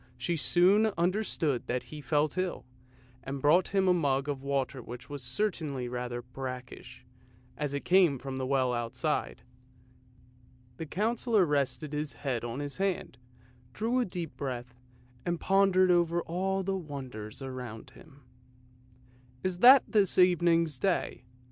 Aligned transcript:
She 0.17 0.35
soon 0.35 0.87
understood 0.97 1.67
that 1.67 1.83
he 1.83 2.01
felt 2.01 2.35
ill, 2.35 2.65
and 3.23 3.39
brought 3.39 3.67
him 3.67 3.87
a 3.87 3.93
mug 3.93 4.27
of 4.27 4.41
water 4.41 4.81
which 4.81 5.11
was 5.11 5.21
certainly 5.21 5.87
rather 5.87 6.23
brackish, 6.23 7.05
as 7.55 7.75
it 7.75 7.85
came 7.85 8.17
from 8.17 8.37
the 8.37 8.47
well 8.47 8.73
outside. 8.73 9.43
The 10.77 10.87
Councillor 10.87 11.45
rested 11.45 11.93
his 11.93 12.13
head 12.13 12.43
on 12.43 12.61
his 12.61 12.77
hand, 12.77 13.19
drew 13.73 13.99
a 13.99 14.05
deep 14.05 14.35
breath, 14.35 14.73
and 15.23 15.39
pondered 15.39 15.91
over 15.91 16.23
all 16.23 16.63
the 16.63 16.75
wonders 16.75 17.39
around 17.43 17.91
him." 17.91 18.23
Is 19.43 19.59
that 19.59 19.83
this 19.87 20.17
evening's 20.17 20.79
Day?" 20.79 21.25